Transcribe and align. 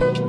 you. 0.00 0.27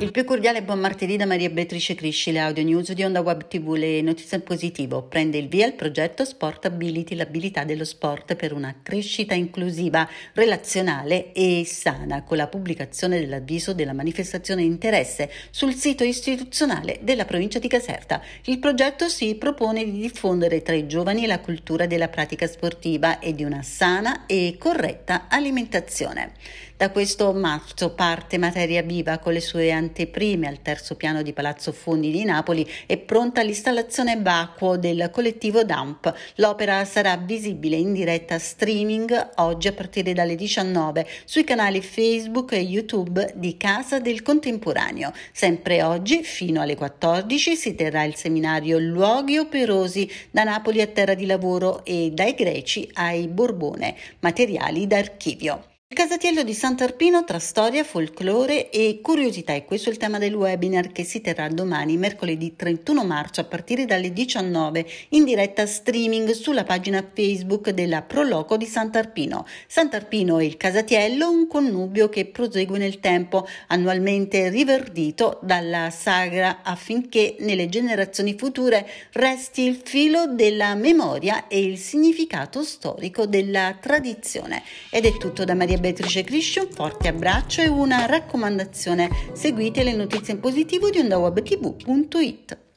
Il 0.00 0.12
più 0.12 0.24
cordiale 0.24 0.62
buon 0.62 0.80
martedì 0.80 1.18
da 1.18 1.26
Maria 1.26 1.50
Beatrice 1.50 1.94
Crisci, 1.94 2.32
le 2.32 2.38
audio 2.38 2.62
news 2.62 2.90
di 2.92 3.04
Onda 3.04 3.20
Web 3.20 3.48
TV, 3.48 3.74
le 3.74 4.00
notizie 4.00 4.38
in 4.38 4.42
positivo. 4.42 5.02
Prende 5.02 5.36
il 5.36 5.46
via 5.46 5.66
il 5.66 5.74
progetto 5.74 6.24
Sport 6.24 6.64
Ability, 6.64 7.14
l'abilità 7.14 7.64
dello 7.64 7.84
sport 7.84 8.34
per 8.34 8.54
una 8.54 8.76
crescita 8.82 9.34
inclusiva, 9.34 10.08
relazionale 10.32 11.32
e 11.32 11.64
sana, 11.66 12.22
con 12.22 12.38
la 12.38 12.46
pubblicazione 12.46 13.20
dell'avviso 13.20 13.74
della 13.74 13.92
manifestazione 13.92 14.62
interesse 14.62 15.30
sul 15.50 15.74
sito 15.74 16.02
istituzionale 16.02 17.00
della 17.02 17.26
provincia 17.26 17.58
di 17.58 17.68
Caserta. 17.68 18.22
Il 18.44 18.58
progetto 18.58 19.06
si 19.06 19.34
propone 19.34 19.84
di 19.84 20.00
diffondere 20.00 20.62
tra 20.62 20.74
i 20.74 20.86
giovani 20.86 21.26
la 21.26 21.40
cultura 21.40 21.84
della 21.84 22.08
pratica 22.08 22.46
sportiva 22.46 23.18
e 23.18 23.34
di 23.34 23.44
una 23.44 23.62
sana 23.62 24.24
e 24.24 24.56
corretta 24.58 25.26
alimentazione. 25.28 26.32
Da 26.80 26.88
questo 26.88 27.34
marzo 27.34 27.90
parte 27.90 28.38
Materia 28.38 28.80
Viva 28.80 29.18
con 29.18 29.34
le 29.34 29.42
sue 29.42 29.70
anteprime 29.70 30.48
al 30.48 30.62
terzo 30.62 30.94
piano 30.94 31.20
di 31.20 31.34
Palazzo 31.34 31.72
Fondi 31.72 32.10
di 32.10 32.24
Napoli 32.24 32.66
è 32.86 32.96
pronta 32.96 33.42
l'installazione 33.42 34.18
vacuo 34.18 34.78
del 34.78 35.10
collettivo 35.12 35.62
DAMP. 35.62 36.10
L'opera 36.36 36.82
sarà 36.86 37.18
visibile 37.18 37.76
in 37.76 37.92
diretta 37.92 38.38
streaming 38.38 39.32
oggi 39.36 39.68
a 39.68 39.74
partire 39.74 40.14
dalle 40.14 40.36
19 40.36 41.06
sui 41.26 41.44
canali 41.44 41.82
Facebook 41.82 42.52
e 42.52 42.60
YouTube 42.60 43.34
di 43.36 43.58
Casa 43.58 44.00
del 44.00 44.22
Contemporaneo. 44.22 45.12
Sempre 45.32 45.82
oggi 45.82 46.22
fino 46.22 46.62
alle 46.62 46.76
14 46.76 47.56
si 47.56 47.74
terrà 47.74 48.04
il 48.04 48.16
seminario 48.16 48.78
Luoghi 48.78 49.36
operosi 49.36 50.10
da 50.30 50.44
Napoli 50.44 50.80
a 50.80 50.86
terra 50.86 51.12
di 51.12 51.26
lavoro 51.26 51.84
e 51.84 52.10
dai 52.14 52.32
greci 52.32 52.88
ai 52.94 53.28
Borbone, 53.28 53.94
materiali 54.20 54.86
d'archivio. 54.86 55.69
Il 55.92 55.96
Casatiello 55.96 56.44
di 56.44 56.54
Sant'Arpino 56.54 57.24
tra 57.24 57.40
storia, 57.40 57.82
folklore 57.82 58.70
e 58.70 59.00
curiosità 59.02 59.54
e 59.54 59.64
questo 59.64 59.88
è 59.88 59.92
il 59.92 59.98
tema 59.98 60.18
del 60.18 60.36
webinar 60.36 60.92
che 60.92 61.02
si 61.02 61.20
terrà 61.20 61.48
domani, 61.48 61.96
mercoledì 61.96 62.54
31 62.54 63.04
marzo 63.04 63.40
a 63.40 63.44
partire 63.44 63.86
dalle 63.86 64.12
19 64.12 64.86
in 65.08 65.24
diretta 65.24 65.66
streaming 65.66 66.30
sulla 66.30 66.62
pagina 66.62 67.04
Facebook 67.12 67.70
della 67.70 68.02
Proloco 68.02 68.56
di 68.56 68.66
Sant'Arpino. 68.66 69.44
Sant'Arpino 69.66 70.38
e 70.38 70.44
il 70.44 70.56
Casatiello, 70.56 71.28
un 71.28 71.48
connubio 71.48 72.08
che 72.08 72.26
prosegue 72.26 72.78
nel 72.78 73.00
tempo, 73.00 73.44
annualmente 73.66 74.48
riverdito 74.48 75.40
dalla 75.42 75.90
sagra 75.90 76.60
affinché 76.62 77.34
nelle 77.40 77.68
generazioni 77.68 78.36
future 78.38 78.88
resti 79.14 79.62
il 79.62 79.80
filo 79.82 80.28
della 80.28 80.76
memoria 80.76 81.48
e 81.48 81.58
il 81.58 81.78
significato 81.78 82.62
storico 82.62 83.26
della 83.26 83.76
tradizione. 83.80 84.62
Ed 84.88 85.04
è 85.04 85.16
tutto 85.16 85.44
da 85.44 85.56
Maria 85.56 85.78
Beatrice 85.80 86.22
Crisci 86.22 86.58
un 86.58 86.68
forte 86.70 87.08
abbraccio 87.08 87.62
e 87.62 87.68
una 87.68 88.06
raccomandazione. 88.06 89.08
Seguite 89.32 89.82
le 89.82 89.94
notizie 89.94 90.34
in 90.34 90.40
positivo 90.40 90.90
di 90.90 90.98
ondawebtv.it. 90.98 92.69